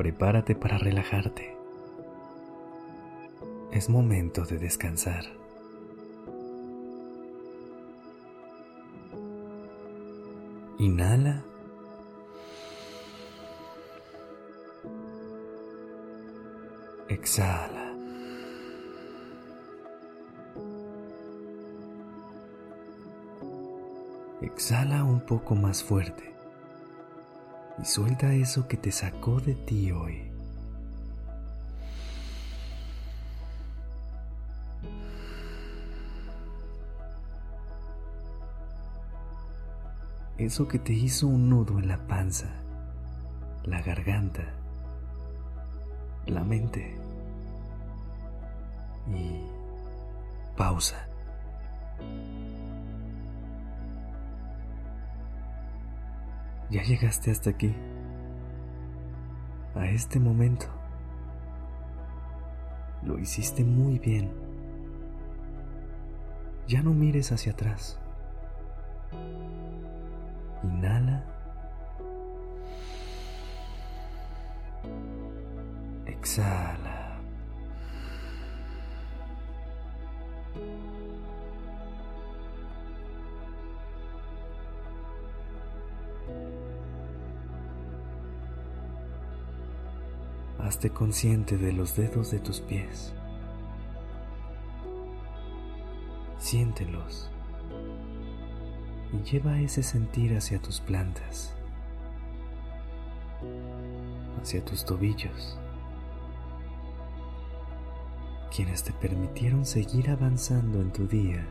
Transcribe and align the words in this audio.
Prepárate 0.00 0.54
para 0.54 0.78
relajarte. 0.78 1.54
Es 3.70 3.90
momento 3.90 4.46
de 4.46 4.56
descansar. 4.56 5.26
Inhala. 10.78 11.44
Exhala. 17.10 17.92
Exhala 24.40 25.04
un 25.04 25.20
poco 25.20 25.54
más 25.54 25.84
fuerte 25.84 26.29
y 27.80 27.84
suelta 27.84 28.32
eso 28.34 28.68
que 28.68 28.76
te 28.76 28.92
sacó 28.92 29.40
de 29.40 29.54
ti 29.54 29.90
hoy. 29.92 30.30
Eso 40.36 40.66
que 40.66 40.78
te 40.78 40.92
hizo 40.94 41.26
un 41.26 41.50
nudo 41.50 41.78
en 41.78 41.88
la 41.88 41.98
panza, 42.06 42.48
la 43.64 43.82
garganta, 43.82 44.54
la 46.26 46.42
mente. 46.44 46.96
Y 49.06 49.44
pausa. 50.56 51.09
Ya 56.70 56.82
llegaste 56.84 57.32
hasta 57.32 57.50
aquí, 57.50 57.74
a 59.74 59.86
este 59.88 60.20
momento. 60.20 60.66
Lo 63.02 63.18
hiciste 63.18 63.64
muy 63.64 63.98
bien. 63.98 64.30
Ya 66.68 66.82
no 66.82 66.94
mires 66.94 67.32
hacia 67.32 67.52
atrás. 67.52 67.98
Inhala. 70.62 71.24
Exhala. 76.06 76.89
Hazte 90.62 90.90
consciente 90.90 91.56
de 91.56 91.72
los 91.72 91.96
dedos 91.96 92.30
de 92.30 92.38
tus 92.38 92.60
pies. 92.60 93.14
Siéntelos 96.38 97.30
y 99.12 99.22
lleva 99.22 99.58
ese 99.60 99.82
sentir 99.82 100.36
hacia 100.36 100.60
tus 100.60 100.80
plantas, 100.80 101.54
hacia 104.40 104.64
tus 104.64 104.84
tobillos, 104.84 105.58
quienes 108.54 108.84
te 108.84 108.92
permitieron 108.92 109.64
seguir 109.66 110.10
avanzando 110.10 110.80
en 110.80 110.92
tu 110.92 111.06
día 111.06 111.46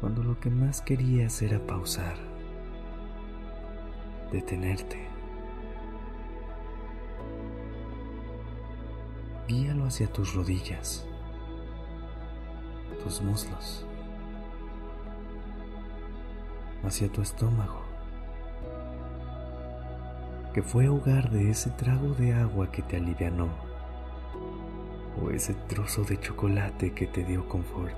cuando 0.00 0.22
lo 0.22 0.38
que 0.38 0.50
más 0.50 0.82
querías 0.82 1.40
era 1.40 1.58
pausar, 1.66 2.16
detenerte 4.30 5.13
guíalo 9.46 9.84
hacia 9.84 10.06
tus 10.06 10.34
rodillas, 10.34 11.06
tus 13.02 13.20
muslos, 13.20 13.84
hacia 16.82 17.10
tu 17.12 17.20
estómago, 17.20 17.82
que 20.54 20.62
fue 20.62 20.88
hogar 20.88 21.30
de 21.30 21.50
ese 21.50 21.70
trago 21.70 22.14
de 22.14 22.32
agua 22.32 22.70
que 22.70 22.82
te 22.82 22.96
alivianó, 22.96 23.48
o 25.22 25.30
ese 25.30 25.54
trozo 25.68 26.04
de 26.04 26.18
chocolate 26.18 26.92
que 26.92 27.06
te 27.06 27.22
dio 27.24 27.46
confort. 27.48 27.96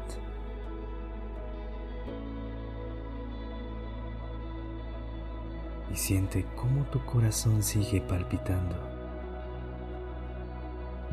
Y 5.93 5.97
siente 5.97 6.45
cómo 6.57 6.85
tu 6.87 7.03
corazón 7.07 7.63
sigue 7.63 8.01
palpitando 8.01 8.96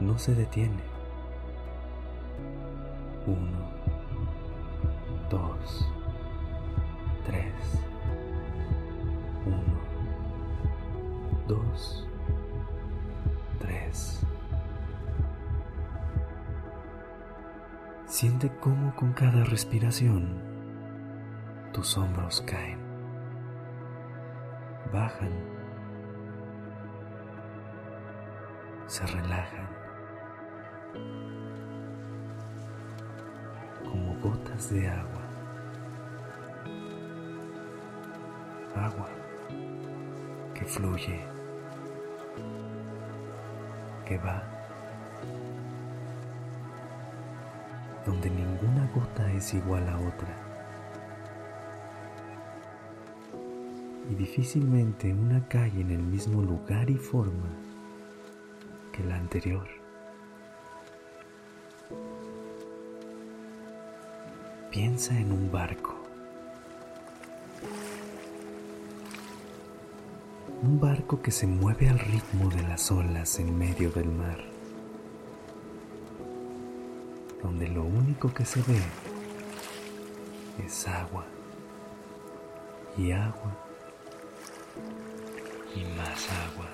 no 0.03 0.19
se 0.19 0.35
detiene. 0.35 0.83
Uno, 3.25 3.69
dos, 5.29 5.89
tres, 7.25 7.53
uno, 9.45 9.79
dos, 11.47 12.07
tres. 13.59 14.25
Siente 18.05 18.51
cómo 18.59 18.93
con 18.95 19.13
cada 19.13 19.43
respiración 19.45 20.41
tus 21.71 21.97
hombros 21.97 22.41
caen, 22.41 22.79
bajan, 24.91 25.31
se 28.85 29.07
relajan. 29.07 29.82
Como 33.83 34.15
gotas 34.21 34.69
de 34.71 34.87
agua. 34.87 35.21
Agua 38.75 39.09
que 40.53 40.65
fluye, 40.65 41.19
que 44.05 44.17
va, 44.17 44.43
donde 48.05 48.29
ninguna 48.29 48.89
gota 48.93 49.31
es 49.33 49.53
igual 49.53 49.87
a 49.89 49.97
otra. 49.97 50.35
Y 54.09 54.15
difícilmente 54.15 55.13
una 55.13 55.47
cae 55.47 55.79
en 55.79 55.91
el 55.91 56.03
mismo 56.03 56.41
lugar 56.41 56.89
y 56.89 56.95
forma 56.95 57.49
que 58.91 59.03
la 59.03 59.15
anterior. 59.15 59.82
Piensa 64.73 65.15
en 65.15 65.31
un 65.31 65.51
barco. 65.51 65.93
Un 70.63 70.79
barco 70.79 71.21
que 71.21 71.29
se 71.29 71.45
mueve 71.45 71.89
al 71.89 71.99
ritmo 71.99 72.49
de 72.49 72.63
las 72.63 72.91
olas 72.91 73.37
en 73.37 73.55
medio 73.55 73.91
del 73.91 74.09
mar, 74.09 74.39
donde 77.43 77.67
lo 77.67 77.83
único 77.83 78.33
que 78.33 78.45
se 78.45 78.63
ve 78.63 78.81
es 80.65 80.87
agua 80.87 81.25
y 82.97 83.11
agua 83.11 83.55
y 85.75 85.83
más 85.95 86.27
agua. 86.47 86.69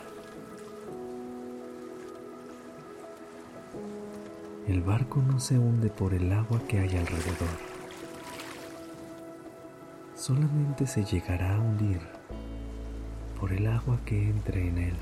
El 4.70 4.84
barco 4.84 5.22
no 5.22 5.38
se 5.42 5.60
hunde 5.60 5.90
por 5.90 6.14
el 6.14 6.32
agua 6.32 6.62
que 6.66 6.80
hay 6.80 6.96
alrededor 6.96 7.69
solamente 10.20 10.86
se 10.86 11.06
llegará 11.06 11.56
a 11.56 11.60
hundir 11.60 12.02
por 13.40 13.54
el 13.54 13.68
agua 13.68 13.98
que 14.06 14.30
entre 14.30 14.68
en 14.68 14.78
él. 14.78 14.96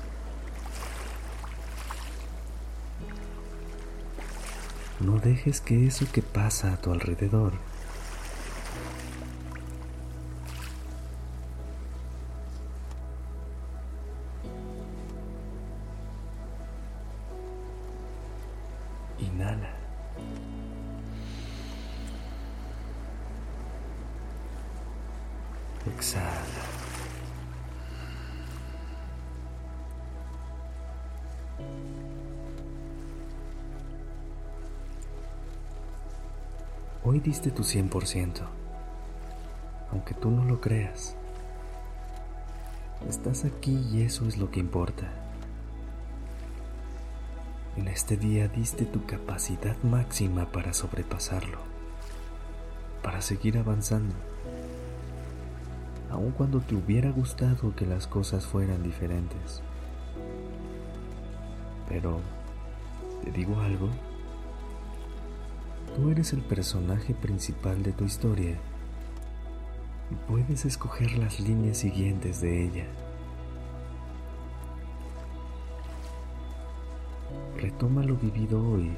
No 5.00 5.18
dejes 5.18 5.60
que 5.60 5.86
eso 5.86 6.06
que 6.12 6.22
pasa 6.22 6.72
a 6.72 6.76
tu 6.76 6.92
alrededor 6.92 7.54
Exhala. 25.98 26.30
Hoy 37.02 37.18
diste 37.18 37.50
tu 37.50 37.64
100%, 37.64 38.42
aunque 39.90 40.14
tú 40.14 40.30
no 40.30 40.44
lo 40.44 40.60
creas. 40.60 41.16
Estás 43.08 43.44
aquí 43.44 43.84
y 43.90 44.02
eso 44.02 44.28
es 44.28 44.38
lo 44.38 44.52
que 44.52 44.60
importa. 44.60 45.08
En 47.76 47.88
este 47.88 48.16
día 48.16 48.46
diste 48.46 48.84
tu 48.84 49.04
capacidad 49.04 49.76
máxima 49.82 50.52
para 50.52 50.74
sobrepasarlo, 50.74 51.58
para 53.02 53.20
seguir 53.20 53.58
avanzando, 53.58 54.14
aun 56.10 56.32
cuando 56.32 56.60
te 56.60 56.74
hubiera 56.74 57.10
gustado 57.10 57.74
que 57.74 57.86
las 57.86 58.06
cosas 58.06 58.46
fueran 58.46 58.82
diferentes. 58.82 59.62
Pero, 61.88 62.20
¿te 63.24 63.30
digo 63.30 63.58
algo? 63.60 63.88
Tú 65.96 66.10
eres 66.10 66.32
el 66.32 66.42
personaje 66.42 67.14
principal 67.14 67.82
de 67.82 67.92
tu 67.92 68.04
historia 68.04 68.56
y 70.10 70.14
puedes 70.30 70.64
escoger 70.64 71.12
las 71.18 71.40
líneas 71.40 71.78
siguientes 71.78 72.40
de 72.40 72.64
ella. 72.64 72.86
Retoma 77.56 78.02
lo 78.02 78.14
vivido 78.16 78.62
hoy 78.62 78.96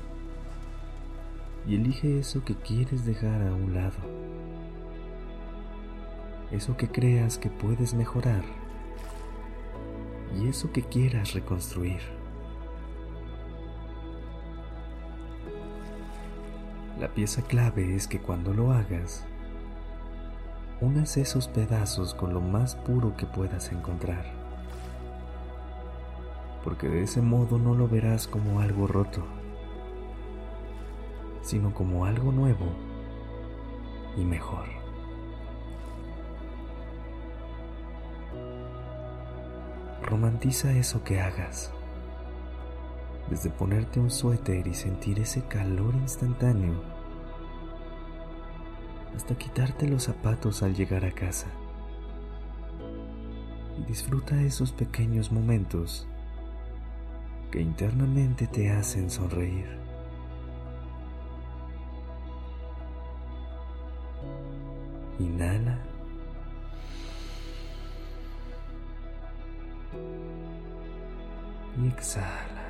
y 1.66 1.76
elige 1.76 2.18
eso 2.18 2.44
que 2.44 2.54
quieres 2.54 3.04
dejar 3.04 3.42
a 3.42 3.54
un 3.54 3.74
lado, 3.74 3.96
eso 6.50 6.76
que 6.76 6.88
creas 6.88 7.38
que 7.38 7.48
puedes 7.48 7.94
mejorar 7.94 8.42
y 10.38 10.48
eso 10.48 10.72
que 10.72 10.82
quieras 10.82 11.32
reconstruir. 11.32 12.00
La 16.98 17.08
pieza 17.08 17.42
clave 17.42 17.94
es 17.94 18.06
que 18.06 18.20
cuando 18.20 18.52
lo 18.52 18.72
hagas, 18.72 19.24
unas 20.80 21.16
esos 21.16 21.48
pedazos 21.48 22.14
con 22.14 22.34
lo 22.34 22.40
más 22.40 22.74
puro 22.74 23.16
que 23.16 23.26
puedas 23.26 23.72
encontrar. 23.72 24.24
Porque 26.64 26.88
de 26.88 27.02
ese 27.02 27.22
modo 27.22 27.58
no 27.58 27.74
lo 27.74 27.88
verás 27.88 28.26
como 28.26 28.60
algo 28.60 28.86
roto, 28.86 29.24
sino 31.42 31.72
como 31.72 32.04
algo 32.04 32.32
nuevo 32.32 32.66
y 34.16 34.24
mejor. 34.24 34.79
Romantiza 40.10 40.72
eso 40.72 41.04
que 41.04 41.20
hagas. 41.20 41.70
Desde 43.28 43.48
ponerte 43.48 44.00
un 44.00 44.10
suéter 44.10 44.66
y 44.66 44.74
sentir 44.74 45.20
ese 45.20 45.44
calor 45.44 45.94
instantáneo 45.94 46.82
hasta 49.14 49.36
quitarte 49.36 49.86
los 49.86 50.02
zapatos 50.02 50.64
al 50.64 50.74
llegar 50.74 51.04
a 51.04 51.12
casa. 51.12 51.46
Y 53.78 53.84
disfruta 53.84 54.40
esos 54.42 54.72
pequeños 54.72 55.30
momentos 55.30 56.08
que 57.52 57.60
internamente 57.60 58.48
te 58.48 58.68
hacen 58.72 59.10
sonreír. 59.10 59.78
Inhala. 65.20 65.89
Y 71.82 71.88
exhala. 71.88 72.60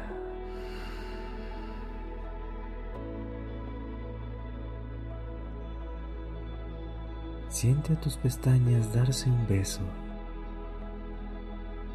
Siente 7.49 7.93
a 7.93 8.01
tus 8.01 8.17
pestañas 8.17 8.95
darse 8.95 9.29
un 9.29 9.47
beso 9.47 9.83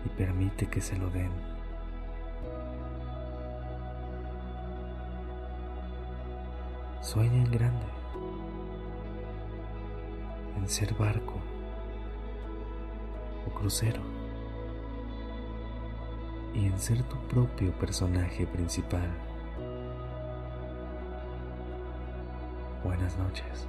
y 0.05 0.09
permite 0.09 0.67
que 0.67 0.81
se 0.81 0.97
lo 0.97 1.09
den. 1.09 1.31
Sueña 7.01 7.37
en 7.37 7.51
grande, 7.51 7.85
en 10.57 10.67
ser 10.67 10.93
barco 10.95 11.39
o 13.47 13.49
crucero 13.51 14.14
y 16.55 16.65
en 16.67 16.79
ser 16.79 17.03
tu 17.03 17.17
propio 17.27 17.71
personaje 17.73 18.47
principal. 18.47 19.09
Buenas 22.83 23.17
noches. 23.17 23.67